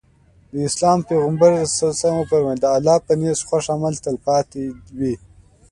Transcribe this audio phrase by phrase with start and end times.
[0.51, 4.63] د اسلام پيغمبر ص وفرمايل د الله په نزد خوښ عمل تلپاتې
[4.99, 5.15] وي.